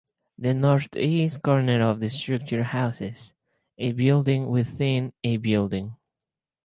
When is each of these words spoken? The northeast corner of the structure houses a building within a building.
The 0.39 0.55
northeast 0.55 1.43
corner 1.43 1.83
of 1.83 1.99
the 1.99 2.09
structure 2.09 2.63
houses 2.63 3.35
a 3.77 3.91
building 3.91 4.47
within 4.47 5.13
a 5.23 5.37
building. 5.37 5.95